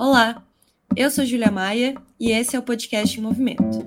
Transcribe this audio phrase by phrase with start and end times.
[0.00, 0.46] Olá,
[0.94, 3.84] eu sou Julia Maia e esse é o podcast em Movimento.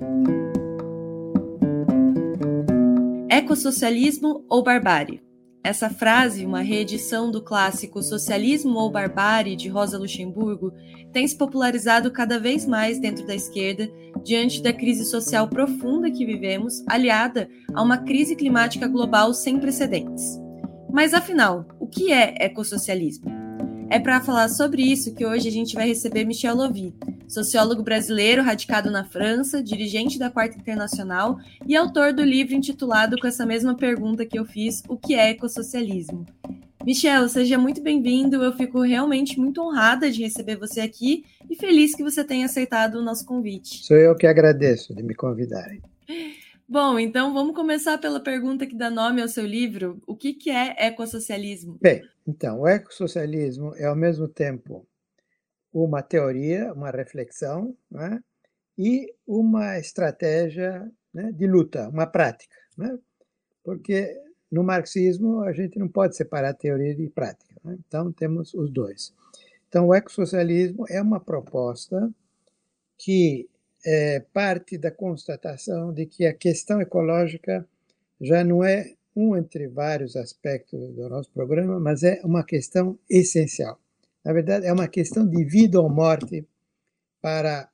[3.30, 5.22] Ecossocialismo ou barbárie?
[5.64, 10.74] Essa frase, uma reedição do clássico Socialismo ou Barbárie de Rosa Luxemburgo,
[11.14, 13.90] tem se popularizado cada vez mais dentro da esquerda
[14.22, 20.38] diante da crise social profunda que vivemos, aliada a uma crise climática global sem precedentes.
[20.92, 23.41] Mas afinal, o que é ecossocialismo?
[23.92, 26.94] É para falar sobre isso que hoje a gente vai receber Michel Lovy,
[27.28, 33.26] sociólogo brasileiro radicado na França, dirigente da Quarta Internacional e autor do livro intitulado com
[33.26, 36.24] essa mesma pergunta que eu fiz, O que é ecossocialismo?
[36.82, 38.42] Michel, seja muito bem-vindo.
[38.42, 42.94] Eu fico realmente muito honrada de receber você aqui e feliz que você tenha aceitado
[42.94, 43.84] o nosso convite.
[43.84, 45.82] Sou eu que agradeço de me convidarem.
[46.72, 50.00] Bom, então vamos começar pela pergunta que dá nome ao seu livro.
[50.06, 51.76] O que, que é ecossocialismo?
[51.78, 54.86] Bem, então, o ecossocialismo é ao mesmo tempo
[55.70, 58.18] uma teoria, uma reflexão né,
[58.78, 62.56] e uma estratégia né, de luta, uma prática.
[62.78, 62.98] Né?
[63.62, 64.18] Porque
[64.50, 67.54] no marxismo a gente não pode separar teoria de prática.
[67.62, 67.76] Né?
[67.86, 69.12] Então temos os dois.
[69.68, 72.10] Então o ecossocialismo é uma proposta
[72.96, 73.46] que
[73.84, 77.66] é, parte da constatação de que a questão ecológica
[78.20, 83.78] já não é um entre vários aspectos do nosso programa, mas é uma questão essencial.
[84.24, 86.46] Na verdade, é uma questão de vida ou morte
[87.20, 87.68] para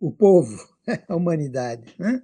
[0.00, 0.56] o povo,
[1.08, 1.94] a humanidade.
[1.98, 2.22] Né?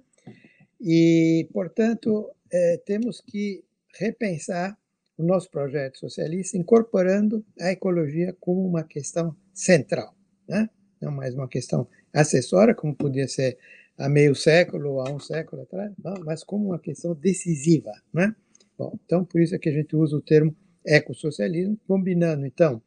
[0.81, 3.63] E, portanto, é, temos que
[3.97, 4.77] repensar
[5.17, 10.13] o nosso projeto socialista, incorporando a ecologia como uma questão central,
[10.47, 10.69] né?
[11.01, 13.57] não mais uma questão acessória, como podia ser
[13.97, 17.91] há meio século ou há um século atrás, não, mas como uma questão decisiva.
[18.13, 18.35] Né?
[18.77, 22.81] Bom, então, por isso é que a gente usa o termo ecossocialismo, combinando, então,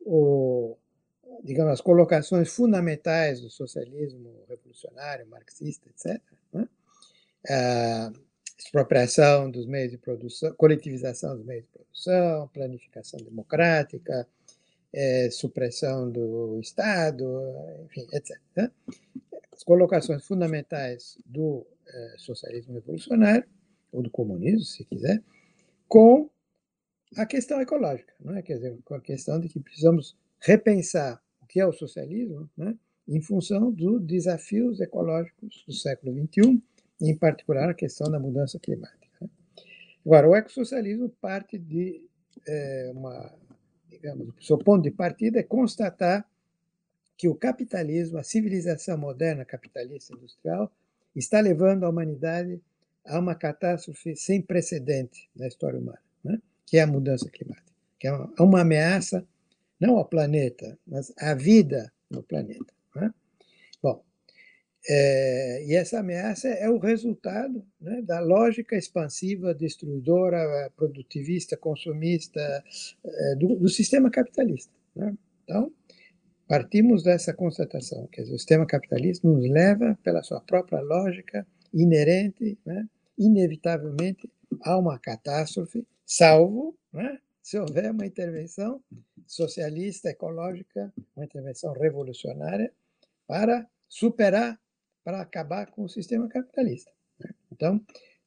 [0.00, 0.76] o,
[1.42, 6.20] digamos, as colocações fundamentais do socialismo revolucionário, marxista, etc.,
[6.52, 6.68] né?
[7.48, 8.12] a
[8.58, 14.26] expropriação dos meios de produção, coletivização dos meios de produção, planificação democrática,
[14.94, 17.26] é, supressão do Estado,
[17.84, 18.40] enfim, etc.
[18.56, 18.70] Né?
[19.52, 23.44] As colocações fundamentais do é, socialismo revolucionário,
[23.92, 25.22] ou do comunismo, se quiser,
[25.88, 26.30] com
[27.16, 28.42] a questão ecológica, não é?
[28.42, 32.76] quer dizer, com a questão de que precisamos repensar o que é o socialismo né?
[33.06, 36.62] em função dos desafios ecológicos do século XXI,
[37.00, 39.06] em particular a questão da mudança climática.
[39.20, 39.28] Né?
[40.04, 42.02] Agora, o ecossocialismo parte de
[42.46, 43.32] é, uma
[44.04, 46.28] digamos, o seu ponto de partida é constatar
[47.16, 50.70] que o capitalismo, a civilização moderna capitalista industrial,
[51.16, 52.60] está levando a humanidade
[53.06, 56.38] a uma catástrofe sem precedente na história humana, né?
[56.66, 59.24] que é a mudança climática, que é uma, uma ameaça
[59.80, 62.72] não ao planeta, mas à vida no planeta.
[62.94, 63.12] Né?
[64.86, 72.40] É, e essa ameaça é o resultado né, da lógica expansiva, destruidora, produtivista, consumista
[73.02, 74.70] é, do, do, sistema capitalista.
[74.94, 75.14] Né?
[75.42, 75.72] Então,
[76.46, 82.86] partimos dessa constatação, que o sistema capitalista nos leva, pela sua própria lógica inerente, né,
[83.18, 84.30] inevitavelmente,
[84.62, 88.82] a uma catástrofe, salvo né, se houver uma intervenção
[89.26, 92.70] socialista, ecológica, uma intervenção revolucionária
[93.26, 94.58] para superar
[95.04, 96.90] para acabar com o sistema capitalista.
[97.20, 97.30] Né?
[97.52, 97.80] Então,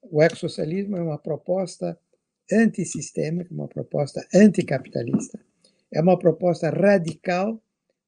[0.04, 2.00] o ecossocialismo é uma proposta
[2.52, 5.40] antissistêmica, uma proposta anticapitalista,
[5.92, 7.62] é uma proposta radical,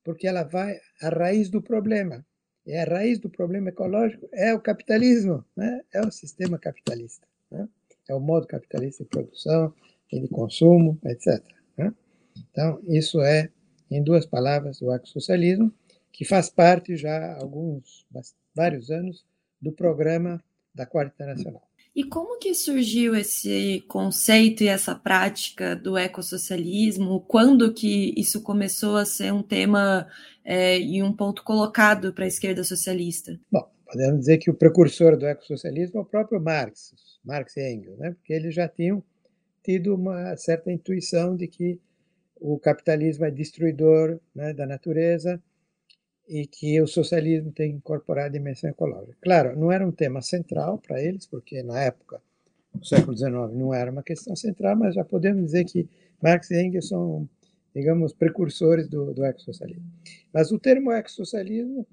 [0.03, 2.25] porque ela vai à raiz do problema.
[2.65, 5.81] E a raiz do problema ecológico é o capitalismo, né?
[5.93, 7.27] é o sistema capitalista.
[7.49, 7.67] Né?
[8.07, 9.73] É o modo capitalista de produção
[10.11, 11.43] e de consumo, etc.
[11.77, 11.93] Né?
[12.51, 13.49] Então, isso é,
[13.89, 15.73] em duas palavras, o ecossocialismo,
[16.11, 18.05] que faz parte já alguns
[18.55, 19.25] vários anos
[19.61, 20.43] do programa
[20.73, 21.69] da Quarta Internacional.
[21.95, 27.21] E como que surgiu esse conceito e essa prática do ecossocialismo?
[27.21, 30.07] Quando que isso começou a ser um tema
[30.45, 33.39] é, e um ponto colocado para a esquerda socialista?
[33.51, 37.97] Bom, podemos dizer que o precursor do ecossocialismo é o próprio Marx, Marx e Engels,
[37.97, 38.11] né?
[38.11, 39.03] porque eles já tinham
[39.63, 41.79] tido uma certa intuição de que
[42.39, 45.41] o capitalismo é destruidor né, da natureza,
[46.29, 49.17] e que o socialismo tem que incorporar a dimensão ecológica.
[49.19, 52.21] Claro, não era um tema central para eles, porque na época,
[52.73, 55.89] no século XIX, não era uma questão central, mas já podemos dizer que
[56.21, 57.27] Marx e Engels são,
[57.73, 59.91] digamos, precursores do, do ecossocialismo.
[60.31, 61.87] Mas o termo ecossocialismo,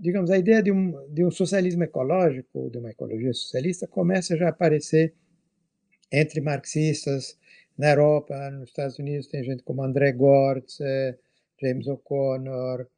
[0.00, 4.46] digamos, a ideia de um, de um socialismo ecológico, de uma ecologia socialista, começa já
[4.46, 5.12] a aparecer
[6.10, 7.36] entre marxistas
[7.76, 11.18] na Europa, nos Estados Unidos, tem gente como André Gortz, eh,
[11.60, 12.88] James O'Connor,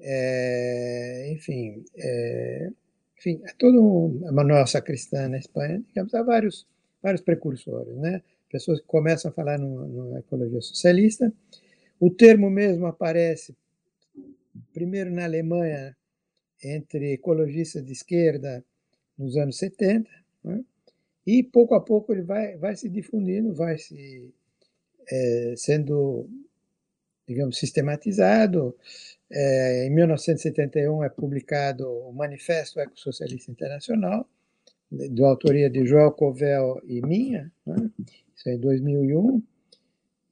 [0.00, 2.70] é, enfim, é,
[3.18, 6.66] enfim, é todo um, Manuel Sacristã na Espanha, digamos, há vários,
[7.02, 8.22] vários precursores, né?
[8.50, 11.32] Pessoas que começam a falar numa ecologia socialista.
[12.00, 13.54] O termo mesmo aparece
[14.72, 15.96] primeiro na Alemanha
[16.62, 18.64] entre ecologistas de esquerda
[19.16, 20.08] nos anos 70,
[20.44, 20.64] né?
[21.26, 24.32] e pouco a pouco ele vai, vai se difundindo, vai se
[25.10, 26.28] é, sendo,
[27.26, 28.76] digamos, sistematizado.
[29.30, 34.28] É, em 1971 é publicado o Manifesto Ecossocialista Internacional,
[34.90, 37.90] de autoria de Joel Covel e minha, né?
[38.34, 39.42] isso é em 2001,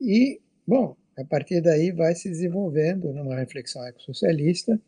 [0.00, 4.80] e, bom, a partir daí vai se desenvolvendo numa reflexão ecossocialista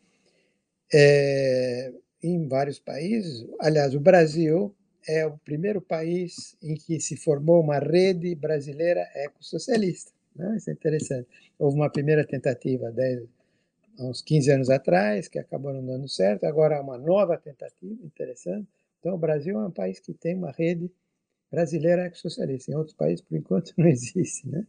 [0.92, 3.46] é, em vários países.
[3.60, 4.74] Aliás, o Brasil
[5.06, 10.12] é o primeiro país em que se formou uma rede brasileira ecossocialista.
[10.36, 10.56] Né?
[10.56, 11.28] Isso é interessante.
[11.58, 13.22] Houve uma primeira tentativa dez,
[13.98, 18.02] há uns 15 anos atrás, que acabou não dando certo, agora há uma nova tentativa
[18.04, 18.68] interessante.
[19.00, 20.90] Então, o Brasil é um país que tem uma rede
[21.50, 22.70] brasileira ecossocialista.
[22.70, 24.48] Em outros países, por enquanto, não existe.
[24.48, 24.66] Né?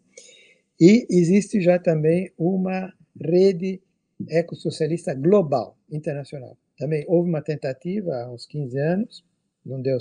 [0.79, 3.81] E existe já também uma rede
[4.27, 6.57] ecossocialista global, internacional.
[6.77, 9.25] Também houve uma tentativa há uns 15 anos,
[9.65, 9.97] não deu,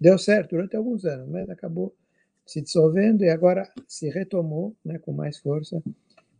[0.00, 1.94] deu certo durante alguns anos, mas acabou
[2.46, 5.82] se dissolvendo e agora se retomou né, com mais força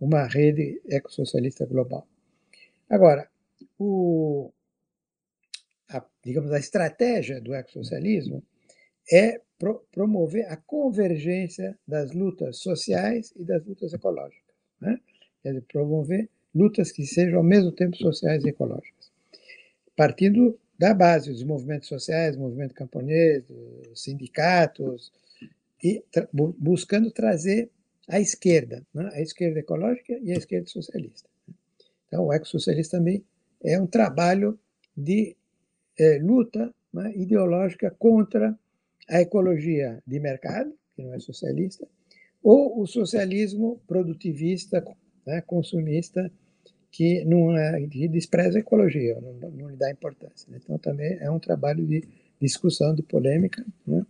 [0.01, 2.07] uma rede ecossocialista global.
[2.93, 3.27] Agora,
[3.79, 4.53] o,
[5.89, 8.45] a, digamos, a estratégia do ecossocialismo
[9.11, 14.55] é pro, promover a convergência das lutas sociais e das lutas ecológicas.
[14.79, 15.01] Né?
[15.43, 19.11] Quer dizer, promover lutas que sejam ao mesmo tempo sociais e ecológicas.
[19.97, 23.43] Partindo da base dos movimentos sociais, movimento camponês,
[23.95, 25.11] sindicatos,
[25.83, 27.71] e tra buscando trazer
[28.07, 29.09] a esquerda, né?
[29.15, 31.32] a esquerda ecológica e a esquerda socialista.
[32.13, 33.25] Então, o ecossocialista também
[33.65, 34.59] é um trabalho
[34.95, 35.35] de
[35.99, 38.55] é, luta né, ideológica contra
[39.09, 41.89] a ecologia de mercado, que não é socialista,
[42.43, 44.85] ou o socialismo produtivista,
[45.27, 46.31] né, consumista,
[46.91, 50.47] que não é, que despreza a ecologia, não, não lhe dá importância.
[50.51, 50.61] Né?
[50.63, 52.05] Então também é um trabalho de
[52.39, 54.05] discussão, de polêmica, né?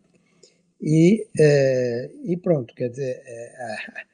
[0.80, 4.04] e, é, e pronto, quer dizer, é,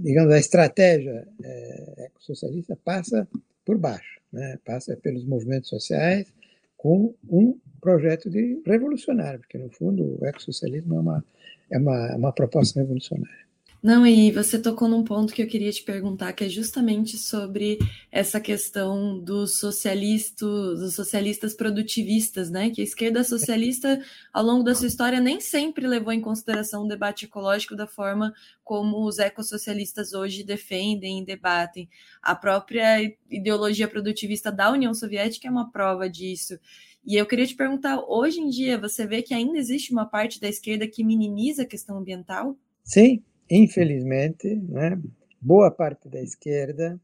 [0.00, 3.28] digamos, a estratégia é, socialista passa
[3.64, 4.58] por baixo, né?
[4.64, 6.32] passa pelos movimentos sociais
[6.76, 11.24] com um projeto de revolucionário, porque no fundo o ecossocialismo é uma,
[11.70, 13.44] é uma, uma proposta revolucionária.
[13.84, 17.76] Não, e você tocou num ponto que eu queria te perguntar, que é justamente sobre
[18.10, 22.70] essa questão dos socialistas, dos socialistas produtivistas, né?
[22.70, 24.02] Que a esquerda socialista,
[24.32, 28.32] ao longo da sua história, nem sempre levou em consideração o debate ecológico da forma
[28.64, 31.86] como os ecossocialistas hoje defendem e debatem.
[32.22, 36.58] A própria ideologia produtivista da União Soviética é uma prova disso.
[37.04, 40.40] E eu queria te perguntar, hoje em dia, você vê que ainda existe uma parte
[40.40, 42.56] da esquerda que minimiza a questão ambiental?
[42.82, 45.00] Sim, infelizmente, né,
[45.40, 47.00] boa parte da esquerda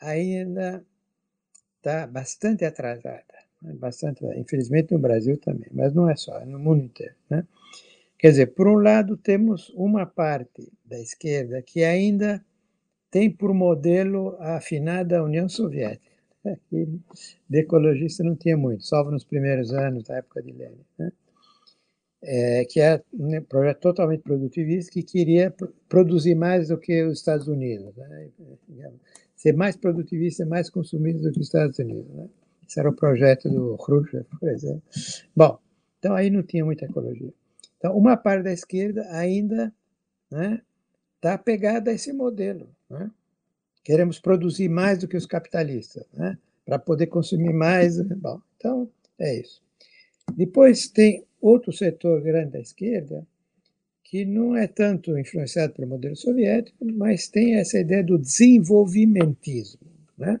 [0.00, 0.84] ainda
[1.76, 3.24] está bastante atrasada.
[3.62, 7.14] Né, bastante, infelizmente no Brasil também, mas não é só, é no mundo inteiro.
[7.28, 7.44] Né?
[8.18, 12.44] Quer dizer, por um lado, temos uma parte da esquerda que ainda
[13.10, 16.18] tem por modelo a afinada União Soviética.
[16.44, 17.00] Aqui,
[17.48, 20.84] de ecologista não tinha muito, salvo nos primeiros anos da época de Lenin.
[20.98, 21.12] Né?
[22.22, 25.54] É, que é um projeto totalmente produtivista que queria
[25.88, 28.30] produzir mais do que os Estados Unidos, né?
[29.36, 32.12] ser mais produtivista, mais consumista do que os Estados Unidos.
[32.12, 32.28] Né?
[32.68, 34.82] Esse era o projeto do Khrushchev, por exemplo.
[35.34, 35.58] Bom,
[35.98, 37.32] então aí não tinha muita ecologia.
[37.78, 39.72] Então, uma parte da esquerda ainda
[40.24, 40.62] está né,
[41.20, 42.68] tá apegada a esse modelo.
[42.90, 43.08] Né?
[43.84, 46.36] Queremos produzir mais do que os capitalistas, né?
[46.66, 48.00] para poder consumir mais.
[48.02, 49.62] Bom, então é isso.
[50.36, 53.26] Depois tem outro setor grande da esquerda
[54.02, 59.82] que não é tanto influenciado pelo modelo soviético, mas tem essa ideia do desenvolvimentismo.
[60.16, 60.40] Né?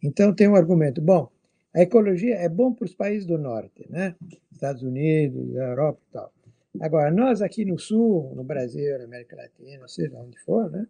[0.00, 1.28] Então tem um argumento, bom,
[1.74, 4.14] a ecologia é bom para os países do norte, né?
[4.50, 6.32] Estados Unidos, Europa e tal.
[6.80, 10.86] Agora, nós aqui no Sul, no Brasil, na América Latina, seja onde for, né?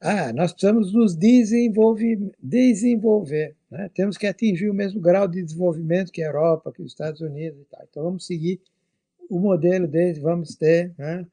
[0.00, 3.90] Ah, nós precisamos nos desenvolver, desenvolver né?
[3.94, 7.60] temos que atingir o mesmo grau de desenvolvimento que a Europa, que os Estados Unidos
[7.60, 7.86] e tal.
[7.88, 8.60] Então vamos seguir
[9.28, 11.26] o modelo deles, vamos ter, né?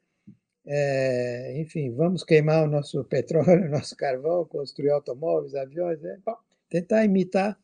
[0.66, 6.18] é, enfim, vamos queimar o nosso petróleo, o nosso carvão, construir automóveis, aviões, né?
[6.24, 6.36] Bom,
[6.68, 7.58] tentar imitar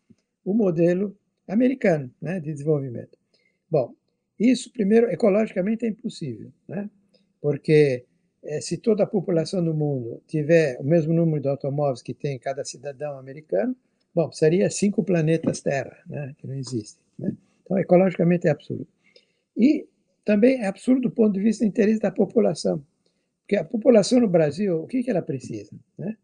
[0.44, 1.16] o modelo
[1.46, 3.18] americano né, de desenvolvimento.
[3.70, 3.94] Bom,
[4.38, 6.88] isso, primeiro, ecologicamente é impossível, né?
[7.40, 8.04] porque
[8.60, 12.64] se toda a população do mundo tiver o mesmo número de automóveis que tem cada
[12.64, 13.76] cidadão americano,
[14.14, 17.02] bom, seria cinco planetas Terra, né, que não existem.
[17.18, 17.36] Né?
[17.62, 18.86] Então, ecologicamente é absurdo.
[19.56, 19.86] E
[20.24, 22.84] também é absurdo do ponto de vista do interesse da população.
[23.42, 25.76] Porque a população no Brasil, o que, que ela precisa?
[25.96, 26.16] Né?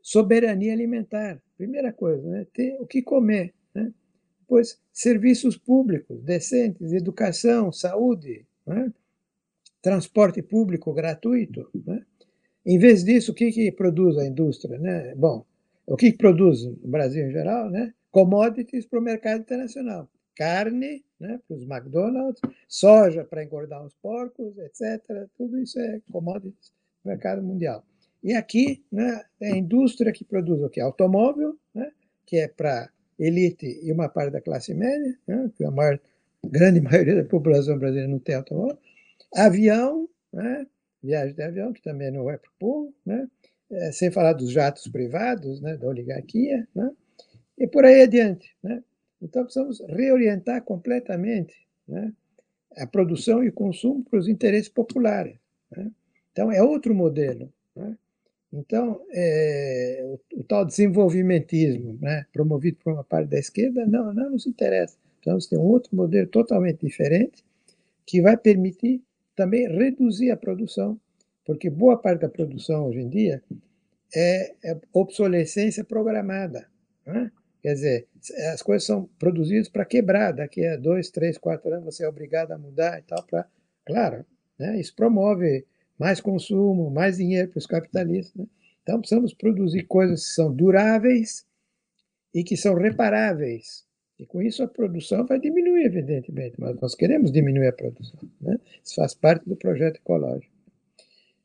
[0.00, 2.46] Soberania alimentar, primeira coisa, né?
[2.52, 3.54] ter o que comer.
[3.74, 3.92] Né?
[4.40, 8.92] Depois, serviços públicos decentes, educação, saúde, né?
[9.82, 11.68] Transporte público gratuito.
[11.84, 12.02] Né?
[12.64, 14.78] Em vez disso, o que, que produz a indústria?
[14.78, 15.14] Né?
[15.16, 15.44] Bom,
[15.86, 17.68] o que, que produz no Brasil em geral?
[17.68, 17.92] Né?
[18.10, 20.08] Commodities para o mercado internacional.
[20.34, 25.00] Carne né, para os McDonald's, soja para engordar os porcos, etc.
[25.36, 26.72] Tudo isso é commodities
[27.04, 27.84] no mercado mundial.
[28.22, 30.80] E aqui, né, é a indústria que produz o que?
[30.80, 31.92] Automóvel, né,
[32.26, 36.00] que é para elite e uma parte da classe média, né, que a maior,
[36.44, 38.78] grande maioria da população brasileira não tem automóvel,
[39.34, 40.66] Avião, né?
[41.02, 43.28] viagem de avião, que também não é para o povo, né?
[43.70, 45.76] É, sem falar dos jatos privados, né?
[45.78, 46.90] da oligarquia, né?
[47.58, 48.54] e por aí adiante.
[48.62, 48.82] Né?
[49.20, 51.54] Então, precisamos reorientar completamente
[51.88, 52.12] né?
[52.76, 55.38] a produção e o consumo para os interesses populares.
[55.70, 55.90] Né?
[56.32, 57.50] Então, é outro modelo.
[57.74, 57.96] Né?
[58.52, 62.26] Então, é, o, o, tal desenvolvimentismo né?
[62.30, 64.98] promovido por uma parte da esquerda não, não nos interessa.
[65.16, 67.42] Precisamos ter um outro modelo totalmente diferente
[68.04, 69.02] que vai permitir
[69.34, 71.00] também reduzir a produção,
[71.44, 73.42] porque boa parte da produção hoje em dia
[74.14, 76.68] é, é obsolescência programada.
[77.06, 77.30] Né?
[77.62, 78.08] Quer dizer,
[78.52, 80.32] as coisas são produzidas para quebrar.
[80.32, 83.22] Daqui a dois, três, quatro anos você é obrigado a mudar e tal.
[83.24, 83.46] Pra,
[83.84, 84.24] claro,
[84.58, 84.78] né?
[84.78, 85.64] isso promove
[85.98, 88.34] mais consumo, mais dinheiro para os capitalistas.
[88.34, 88.46] Né?
[88.82, 91.46] Então precisamos produzir coisas que são duráveis
[92.34, 93.84] e que são reparáveis.
[94.18, 98.20] E com isso a produção vai diminuir, evidentemente, mas nós queremos diminuir a produção.
[98.40, 98.58] Né?
[98.84, 100.52] Isso faz parte do projeto ecológico.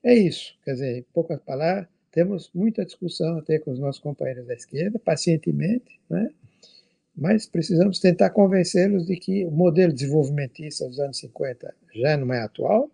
[0.03, 4.47] É isso, quer dizer, em poucas palavras, temos muita discussão até com os nossos companheiros
[4.47, 6.29] da esquerda, pacientemente, né?
[7.15, 12.41] mas precisamos tentar convencê-los de que o modelo desenvolvimentista dos anos 50 já não é
[12.41, 12.89] atual,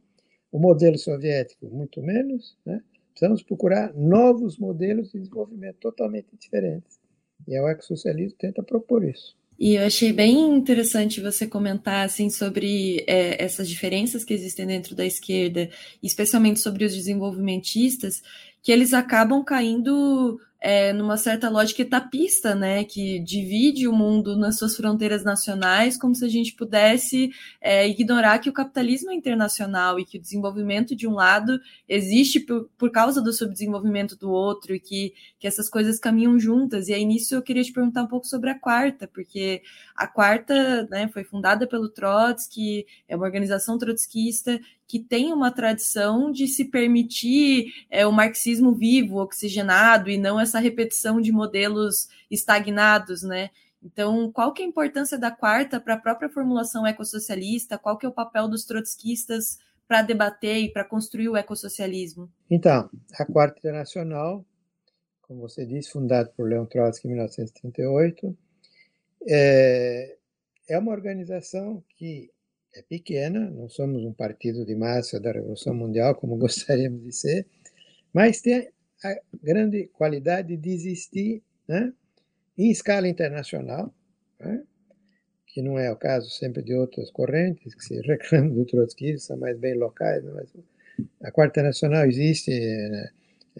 [0.52, 2.82] o modelo soviético muito menos, né?
[3.12, 7.00] precisamos procurar novos modelos de desenvolvimento totalmente diferentes.
[7.48, 9.36] E o ecossocialismo tenta propor isso.
[9.60, 14.96] E eu achei bem interessante você comentar assim sobre é, essas diferenças que existem dentro
[14.96, 15.70] da esquerda,
[16.02, 18.22] especialmente sobre os desenvolvimentistas,
[18.62, 24.58] que eles acabam caindo é, numa certa lógica etapista, né, que divide o mundo nas
[24.58, 30.00] suas fronteiras nacionais, como se a gente pudesse é, ignorar que o capitalismo é internacional
[30.00, 34.74] e que o desenvolvimento de um lado existe por, por causa do subdesenvolvimento do outro
[34.74, 36.88] e que, que essas coisas caminham juntas.
[36.88, 39.62] E aí nisso eu queria te perguntar um pouco sobre a quarta, porque
[39.94, 44.58] a quarta né, foi fundada pelo Trotsky, é uma organização trotskista
[44.94, 50.60] que tem uma tradição de se permitir é, o marxismo vivo, oxigenado, e não essa
[50.60, 53.50] repetição de modelos estagnados, né?
[53.82, 57.76] Então, qual que é a importância da quarta para a própria formulação ecossocialista?
[57.76, 59.58] Qual que é o papel dos trotskistas
[59.88, 62.32] para debater e para construir o ecossocialismo?
[62.48, 64.46] Então, a Quarta Internacional,
[65.24, 68.38] como você disse, fundada por Leon Trotsky em 1938,
[69.28, 70.18] é,
[70.70, 72.30] é uma organização que
[72.76, 77.46] é pequena, não somos um partido de massa da Revolução Mundial, como gostaríamos de ser,
[78.14, 78.70] mas tem
[79.04, 81.94] a grande qualidade de existir né,
[82.58, 83.94] em escala internacional,
[84.40, 84.64] né,
[85.48, 89.38] que não é o caso sempre de outras correntes que se reclamam do trotskismo, são
[89.38, 90.54] mais bem locais, né, mas
[91.22, 93.10] a Quarta Nacional existe né,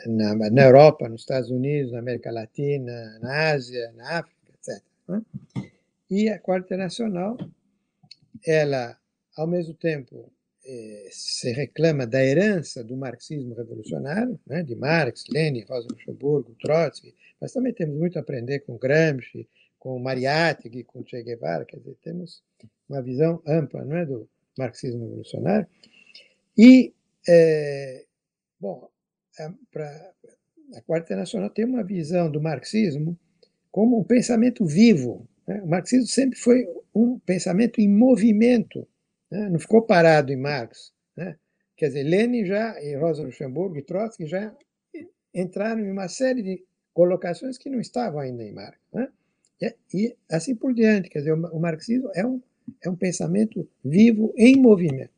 [0.08, 4.84] na, na, Europa, nos Estados Unidos, na América Latina, na Ásia, na África, etc.
[5.08, 5.22] Né.
[6.10, 7.38] E a Quarta Nacional,
[8.46, 8.98] ela
[9.36, 10.32] ao mesmo tempo,
[10.66, 17.14] eh, se reclama da herança do marxismo revolucionário, né, de Marx, Lenin, Rosa Luxemburgo, Trotsky,
[17.40, 19.48] mas também temos muito a aprender com Gramsci,
[19.78, 22.42] com Mariátegui, com Che Guevara, quer dizer, temos
[22.88, 25.68] uma visão ampla não é, do marxismo revolucionário.
[26.58, 26.94] E,
[27.28, 28.06] é,
[28.60, 28.90] bom,
[29.40, 33.20] a, Quarta Internacional tem uma visão do marxismo
[33.72, 35.28] como um pensamento vivo.
[35.46, 35.62] Né?
[35.62, 38.88] O marxismo sempre foi um pensamento em movimento,
[39.34, 39.50] né?
[39.50, 40.94] não ficou parado em Marx.
[41.18, 41.36] Né?
[41.76, 44.56] Quer dizer, Lenin já, e Rosa Luxemburgo e Trotsky já
[45.34, 46.64] entraram em uma série de
[46.94, 48.78] colocações que não estavam ainda em Marx.
[48.94, 49.10] Né?
[49.60, 51.10] E, e, assim por diante.
[51.10, 52.40] Quer dizer, o, o marxismo é um,
[52.84, 55.12] é um pensamento vivo em movimento.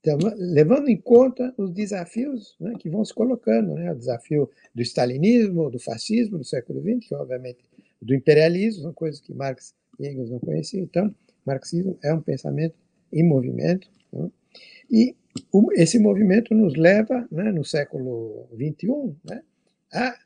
[0.00, 4.82] Então, levando em conta os desafios né, que vão se colocando, né, o desafio do
[4.82, 7.60] stalinismo, do fascismo do século XX, que obviamente
[8.00, 10.82] do imperialismo, são coisas que Marx e Engels não conheciam.
[10.82, 11.14] Então,
[11.46, 12.74] marxismo é um pensamento
[13.12, 13.88] em movimento.
[14.12, 14.30] Né?
[14.90, 15.16] E
[15.74, 19.42] esse movimento nos leva, né, no século XXI, né,
[19.92, 20.18] a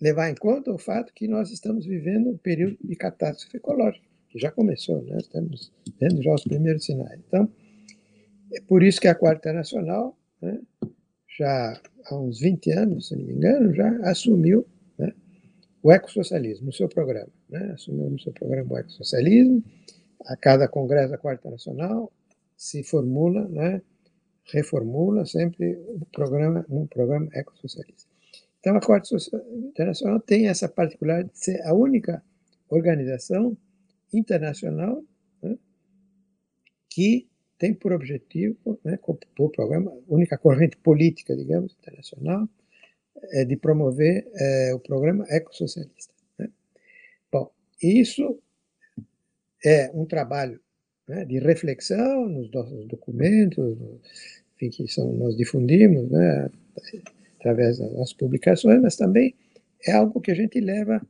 [0.00, 4.38] levar em conta o fato que nós estamos vivendo um período de catástrofe ecológica, que
[4.38, 7.20] já começou, né, estamos vendo já os primeiros sinais.
[7.26, 7.50] Então,
[8.52, 10.60] é por isso que a Quarta Nacional, né,
[11.38, 14.64] já há uns 20 anos, se não me engano, já assumiu
[14.98, 15.12] né,
[15.82, 17.28] o ecossocialismo no seu programa.
[17.48, 19.62] Né, assumiu no seu programa o ecossocialismo.
[20.24, 22.12] A cada congresso da Quarta Nacional
[22.56, 23.82] se formula, né,
[24.44, 28.08] reformula sempre o programa, um programa ecossocialista.
[28.60, 29.16] Então, a Quarta
[29.52, 32.22] Internacional tem essa particularidade de ser a única
[32.68, 33.56] organização
[34.12, 35.04] internacional
[35.42, 35.56] né,
[36.88, 42.48] que tem por objetivo, né, por programa, única corrente política, digamos, internacional,
[43.30, 46.12] é de promover é, o programa ecossocialista.
[46.38, 46.50] Né?
[47.32, 47.50] Bom,
[47.82, 48.38] isso
[49.64, 50.60] é um trabalho
[51.08, 53.76] né, de reflexão nos nossos documentos,
[54.56, 56.50] enfim, que são, nós difundimos né,
[57.38, 59.34] através das nossas publicações, mas também
[59.86, 61.00] é algo que a gente leva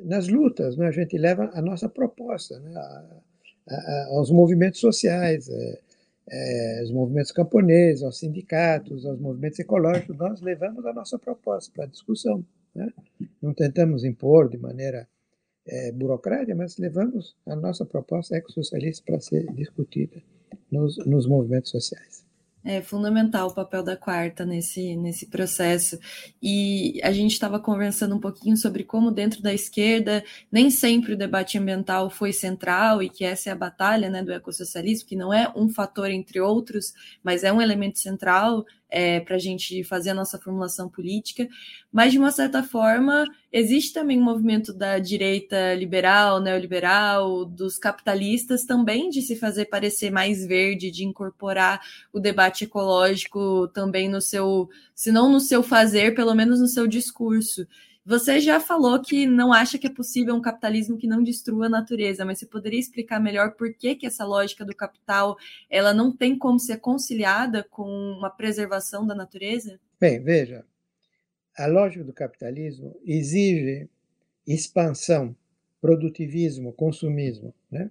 [0.00, 0.88] nas lutas, né?
[0.88, 2.74] a gente leva a nossa proposta né?
[2.74, 3.04] a,
[3.68, 5.80] a, aos movimentos sociais, é,
[6.30, 11.86] é, os movimentos camponeses, aos sindicatos, aos movimentos ecológicos, nós levamos a nossa proposta para
[11.86, 12.44] discussão.
[12.74, 12.88] Né?
[13.42, 15.06] Não tentamos impor de maneira
[15.66, 20.22] é, burocrática, mas levamos a nossa proposta ecossocialista para ser discutida
[20.70, 22.24] nos, nos movimentos sociais.
[22.66, 25.98] É fundamental o papel da quarta nesse, nesse processo.
[26.42, 31.16] E a gente estava conversando um pouquinho sobre como, dentro da esquerda, nem sempre o
[31.16, 35.32] debate ambiental foi central e que essa é a batalha né, do ecossocialismo, que não
[35.32, 38.64] é um fator entre outros, mas é um elemento central
[38.94, 41.48] é, para a gente fazer a nossa formulação política,
[41.92, 48.64] mas de uma certa forma existe também um movimento da direita liberal, neoliberal, dos capitalistas
[48.64, 51.80] também de se fazer parecer mais verde, de incorporar
[52.12, 56.86] o debate ecológico também no seu, se não no seu fazer, pelo menos no seu
[56.86, 57.66] discurso.
[58.06, 61.70] Você já falou que não acha que é possível um capitalismo que não destrua a
[61.70, 65.36] natureza, mas você poderia explicar melhor por que, que essa lógica do capital
[65.70, 69.80] ela não tem como ser conciliada com uma preservação da natureza?
[69.98, 70.66] Bem, veja,
[71.56, 73.88] a lógica do capitalismo exige
[74.46, 75.34] expansão,
[75.80, 77.90] produtivismo, consumismo, né?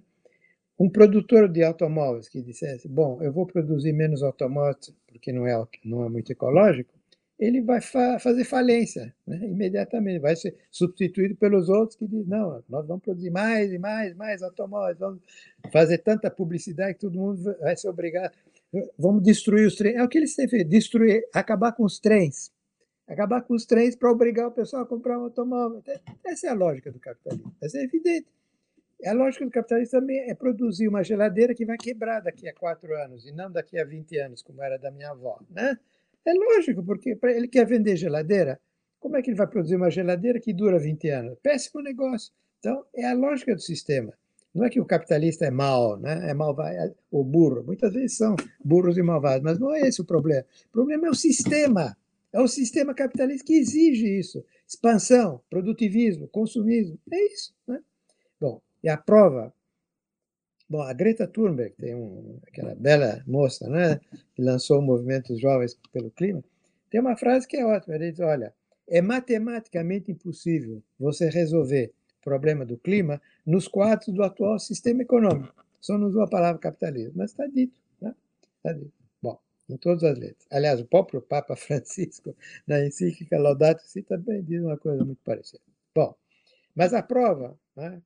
[0.78, 5.60] Um produtor de automóveis que dissesse, bom, eu vou produzir menos automóveis porque não é,
[5.84, 6.93] não é muito ecológico,
[7.44, 9.36] ele vai fa fazer falência né?
[9.46, 14.14] imediatamente, vai ser substituído pelos outros que dizem, não, nós vamos produzir mais e mais,
[14.14, 15.20] mais automóveis, vamos
[15.72, 18.32] fazer tanta publicidade que todo mundo vai ser obrigado,
[18.98, 19.96] vamos destruir os trens.
[19.96, 22.52] É o que eles têm feito, destruir, acabar com os trens,
[23.06, 25.82] acabar com os trens para obrigar o pessoal a comprar um automóvel.
[26.24, 28.26] Essa é a lógica do capitalismo, essa é evidente.
[29.04, 32.94] A lógica do capitalismo também é produzir uma geladeira que vai quebrar daqui a quatro
[32.94, 35.78] anos e não daqui a 20 anos, como era da minha avó, né?
[36.26, 38.60] É lógico, porque ele quer vender geladeira.
[38.98, 41.38] Como é que ele vai produzir uma geladeira que dura 20 anos?
[41.42, 42.32] Péssimo negócio.
[42.58, 44.14] Então, é a lógica do sistema.
[44.54, 46.30] Não é que o capitalista é mau, né?
[46.30, 47.64] é malvado, ou burro.
[47.64, 50.46] Muitas vezes são burros e malvados, mas não é esse o problema.
[50.68, 51.96] O problema é o sistema.
[52.32, 54.44] É o sistema capitalista que exige isso.
[54.66, 56.98] Expansão, produtivismo, consumismo.
[57.10, 57.52] É isso.
[57.66, 57.80] Né?
[58.40, 59.52] Bom, e a prova
[60.68, 64.00] Bom, a Greta Thunberg, tem um, aquela bela moça, né,
[64.34, 66.42] que lançou o movimento Jovens pelo Clima,
[66.94, 67.96] tem uma frase que é ótima.
[67.96, 68.54] Ele diz: olha,
[68.86, 75.64] é matematicamente impossível você resolver o problema do clima nos quadros do atual sistema econômico.
[75.80, 77.78] Só não usou a palavra capitalismo, mas está dito.
[78.00, 78.14] Né?
[78.56, 78.92] Está dito.
[79.20, 80.46] Bom, em todas as letras.
[80.50, 82.34] Aliás, o próprio Papa Francisco,
[82.66, 85.60] na encíclica Laudato Si, também diz uma coisa muito parecida.
[85.94, 86.14] Bom,
[86.76, 88.00] mas a prova né,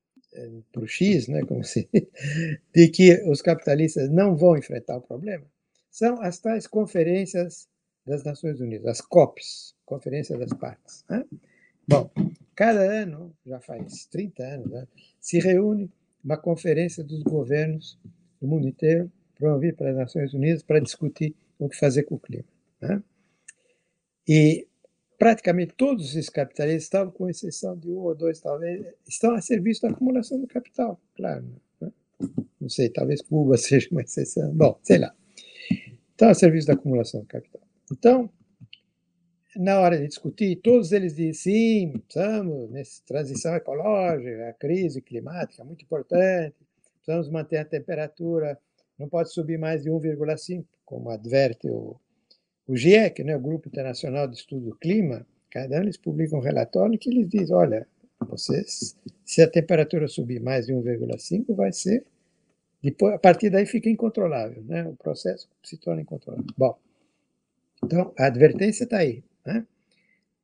[0.71, 1.89] para o X, né, como se,
[2.73, 5.45] de que os capitalistas não vão enfrentar o problema,
[5.89, 7.67] são as tais conferências
[8.05, 11.03] das Nações Unidas, as COPs, Conferência das Partes.
[11.09, 11.25] Né?
[11.87, 12.09] Bom,
[12.55, 14.87] cada ano, já faz 30 anos, né,
[15.19, 15.91] se reúne
[16.23, 17.97] uma conferência dos governos
[18.41, 22.45] do mundo inteiro, promovida pelas Nações Unidas, para discutir o que fazer com o clima.
[22.81, 23.01] Né?
[24.27, 24.67] E
[25.19, 29.81] praticamente todos esses capitalistas estavam, com exceção de um ou dois, talvez, estão a serviço
[29.81, 31.45] da acumulação do capital, claro.
[31.81, 31.91] Né?
[32.59, 34.51] Não sei, talvez Cuba seja uma exceção.
[34.53, 35.13] Bom, sei lá.
[36.11, 37.61] Estão a serviço da acumulação do capital.
[37.91, 38.29] Então,
[39.57, 45.61] na hora de discutir, todos eles dizem sim, precisamos nessa transição ecológica, a crise climática
[45.61, 46.55] é muito importante,
[46.95, 48.57] precisamos manter a temperatura,
[48.97, 51.99] não pode subir mais de 1,5, como adverte o
[52.69, 56.41] o GIEC, né, o Grupo Internacional de Estudo do Clima, cada ano eles publicam um
[56.41, 57.87] relatório que eles diz, olha,
[58.27, 62.05] vocês, se a temperatura subir mais de 1,5, vai ser
[62.79, 64.87] Depois, a partir daí fica incontrolável, né?
[64.87, 66.45] o processo se torna incontrolável.
[66.55, 66.77] Bom,
[67.83, 69.23] então a advertência está aí.
[69.43, 69.65] Né?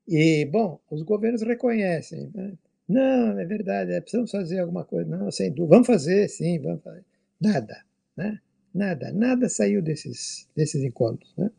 [0.08, 2.32] E, bom, os governos reconhecem.
[2.34, 2.54] Né?
[2.90, 5.08] Não, é verdade, é, precisamos fazer alguma coisa.
[5.16, 5.76] Não, sem dúvida.
[5.76, 7.06] Vamos fazer, sim, vamos fazer.
[7.40, 7.86] Nada,
[8.18, 8.40] né?
[8.74, 11.32] Nada, nada saiu desses, desses encontros.
[11.38, 11.52] Né?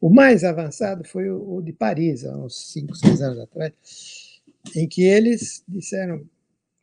[0.00, 3.72] O mais avançado foi o, o de Paris, há uns 5, 6 anos atrás,
[4.74, 6.24] em que eles disseram: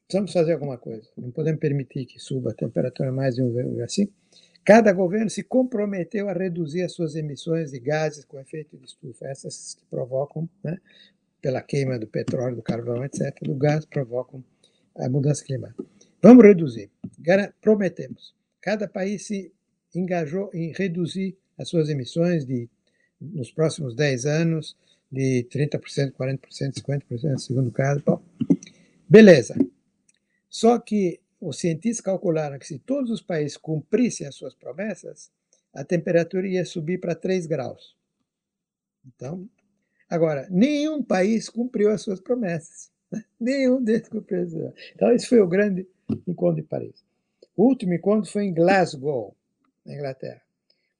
[0.08, 4.08] precisamos fazer alguma coisa, não podemos permitir que suba a temperatura mais de um assim.
[4.64, 9.26] Cada governo se comprometeu a reduzir as suas emissões de gases com efeito de estufa,
[9.26, 10.78] essas que provocam, né,
[11.42, 14.44] pela queima do petróleo, do carvão, etc., do gás, provocam
[14.98, 15.86] a mudança climática.
[16.22, 16.92] Vamos reduzir,
[17.62, 18.36] prometemos.
[18.60, 19.54] Cada país se
[19.96, 22.70] engajou em reduzir as suas emissões de,
[23.20, 24.78] nos próximos 10 anos
[25.12, 26.40] de 30%, 40%,
[26.74, 28.04] 50%, segundo caso.
[28.06, 28.22] Bom,
[29.08, 29.56] beleza.
[30.50, 35.32] Só que os cientistas calcularam que se todos os países cumprissem as suas promessas,
[35.74, 37.96] a temperatura ia subir para 3 graus.
[39.06, 39.48] Então,
[40.10, 42.92] agora, nenhum país cumpriu as suas promessas.
[43.12, 43.24] Né?
[43.40, 45.88] Nenhum deles cumpriu as suas Então, esse foi o grande
[46.28, 47.06] encontro de Paris.
[47.56, 49.36] O último encontro foi em Glasgow,
[49.86, 50.42] na Inglaterra.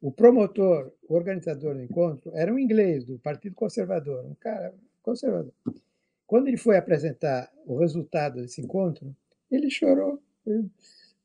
[0.02, 5.54] O promotor, o organizador do encontro, era um inglês do Partido Conservador, um cara conservador.
[6.28, 9.16] Quando ele foi apresentar o resultado desse encontro,
[9.50, 10.22] ele chorou.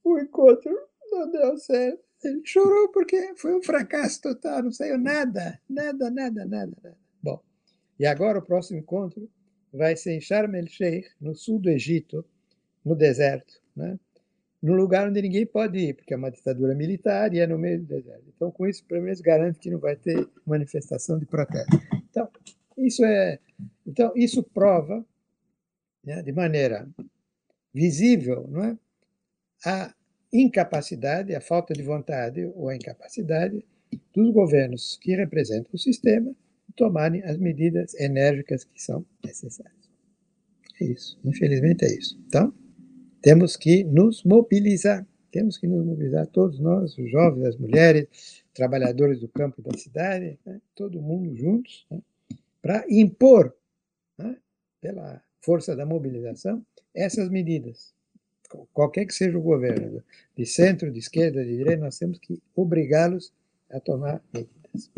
[0.05, 0.73] O encontro
[1.11, 2.03] não deu certo.
[2.25, 6.97] Ele chorou porque foi um fracasso total, não saiu nada, nada, nada, nada, nada.
[7.21, 7.43] Bom,
[7.99, 9.29] e agora o próximo encontro
[9.73, 12.25] vai ser em Sharm el-Sheikh, no sul do Egito,
[12.85, 13.99] no deserto, né?
[14.63, 17.81] No lugar onde ninguém pode ir, porque é uma ditadura militar e é no meio
[17.81, 18.25] do deserto.
[18.35, 21.77] Então, com isso, pelo menos garante que não vai ter manifestação de protesto.
[22.09, 22.29] Então,
[22.79, 23.41] isso é,
[23.85, 25.05] então isso prova,
[26.05, 26.89] né, de maneira
[27.75, 28.79] visível, não é,
[29.65, 29.93] a
[30.33, 33.65] incapacidade, a falta de vontade ou a incapacidade
[34.15, 36.35] dos governos que representam o sistema
[36.77, 39.91] tomarem as medidas enérgicas que são necessárias.
[40.81, 41.19] É isso.
[41.25, 42.19] Infelizmente é isso.
[42.27, 42.55] Então,
[43.23, 48.07] temos que nos mobilizar, temos que nos mobilizar, todos nós, os jovens, as mulheres,
[48.53, 52.01] trabalhadores do campo e da cidade, né, todo mundo juntos, né,
[52.61, 53.55] para impor,
[54.19, 54.37] né,
[54.81, 57.95] pela força da mobilização, essas medidas.
[58.75, 60.03] Qualquer que seja o governo,
[60.37, 63.33] de centro, de esquerda, de direita, nós temos que obrigá-los
[63.71, 64.91] a tomar medidas.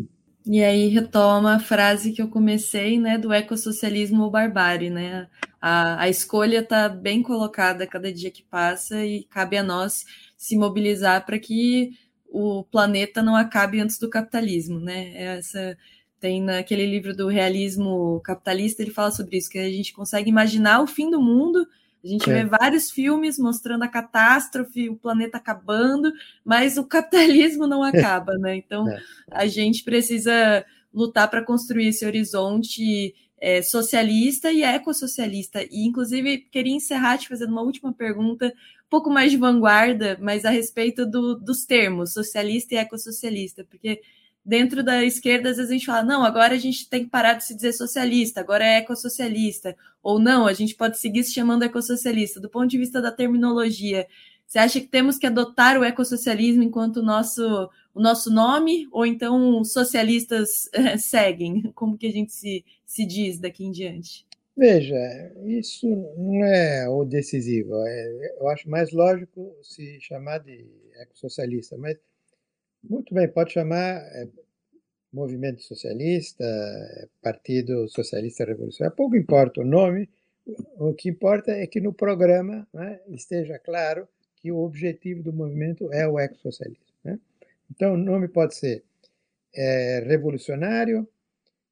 [0.45, 5.27] E aí retoma a frase que eu comecei, né, do ecossocialismo ou barbárie, né?
[5.67, 10.05] A, a escolha está bem colocada cada dia que passa e cabe a nós
[10.37, 11.97] se mobilizar para que
[12.27, 15.11] o planeta não acabe antes do capitalismo, né?
[15.15, 15.75] Essa
[16.19, 20.83] tem naquele livro do realismo capitalista, ele fala sobre isso, que a gente consegue imaginar
[20.83, 21.67] o fim do mundo,
[22.03, 22.33] a gente é.
[22.33, 28.55] vê vários filmes mostrando a catástrofe, o planeta acabando, mas o capitalismo não acaba, né?
[28.55, 29.01] Então é.
[29.31, 35.63] a gente precisa lutar para construir esse horizonte é, socialista e ecossocialista.
[35.63, 40.45] E, inclusive, queria encerrar te fazendo uma última pergunta, um pouco mais de vanguarda, mas
[40.45, 44.01] a respeito do, dos termos socialista e ecossocialista, porque
[44.45, 47.33] dentro da esquerda, às vezes a gente fala, não, agora a gente tem que parar
[47.33, 49.75] de se dizer socialista, agora é ecossocialista.
[50.03, 52.39] Ou não, a gente pode seguir se chamando ecossocialista.
[52.39, 54.07] Do ponto de vista da terminologia,
[54.45, 59.63] você acha que temos que adotar o ecossocialismo enquanto nosso, o nosso nome, ou então
[59.63, 61.61] socialistas é, seguem?
[61.73, 64.27] Como que a gente se, se diz daqui em diante?
[64.55, 64.95] Veja,
[65.45, 67.73] isso não é o decisivo.
[67.87, 70.65] É, eu acho mais lógico se chamar de
[70.99, 71.97] ecossocialista, mas
[72.83, 74.27] muito bem, pode chamar é,
[75.11, 76.45] Movimento Socialista,
[77.21, 80.09] Partido Socialista Revolucionário, pouco importa o nome,
[80.77, 85.91] o que importa é que no programa né, esteja claro que o objetivo do movimento
[85.91, 86.94] é o ecossocialismo.
[87.71, 88.83] Então, o nome pode ser
[89.53, 91.07] é, revolucionário,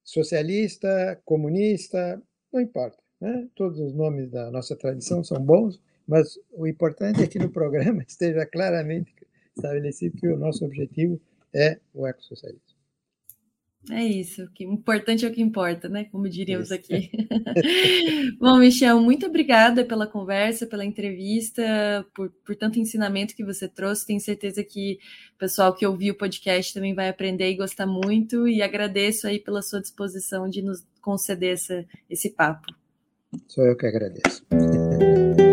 [0.03, 2.97] socialista, comunista, não importa.
[3.19, 3.47] Né?
[3.55, 8.03] Todos os nomes da nossa tradição são bons, mas o importante é que no programa
[8.07, 9.13] esteja claramente
[9.55, 11.19] estabelecido que o nosso objetivo
[11.53, 12.72] é o ecossocialismo.
[13.89, 16.05] É isso, o que importante é o que importa, né?
[16.05, 16.73] Como diríamos isso.
[16.73, 17.11] aqui.
[18.39, 21.61] Bom, Michel, muito obrigada pela conversa, pela entrevista,
[22.15, 24.07] por, por tanto ensinamento que você trouxe.
[24.07, 24.99] Tenho certeza que
[25.35, 28.47] o pessoal que ouviu o podcast também vai aprender e gostar muito.
[28.47, 32.73] E agradeço aí pela sua disposição de nos conceder essa, esse papo.
[33.47, 34.45] Sou eu que agradeço.